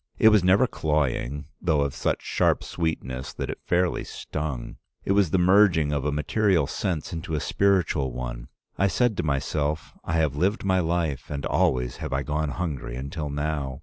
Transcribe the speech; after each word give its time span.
It 0.17 0.29
was 0.29 0.43
never 0.43 0.65
cloying, 0.65 1.45
though 1.61 1.81
of 1.81 1.93
such 1.93 2.23
sharp 2.23 2.63
sweetness 2.63 3.33
that 3.33 3.51
it 3.51 3.59
fairly 3.63 4.03
stung. 4.03 4.77
It 5.05 5.11
was 5.11 5.29
the 5.29 5.37
merging 5.37 5.91
of 5.91 6.05
a 6.05 6.11
material 6.11 6.65
sense 6.65 7.13
into 7.13 7.35
a 7.35 7.39
spiritual 7.39 8.11
one. 8.11 8.47
I 8.79 8.87
said 8.87 9.15
to 9.17 9.21
myself, 9.23 9.93
'I 10.03 10.13
have 10.13 10.35
lived 10.35 10.63
my 10.65 10.79
life 10.79 11.29
and 11.29 11.45
always 11.45 11.97
have 11.97 12.13
I 12.13 12.23
gone 12.23 12.49
hungry 12.49 12.95
until 12.95 13.29
now. 13.29 13.79